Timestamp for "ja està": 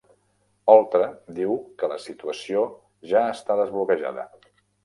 3.13-3.59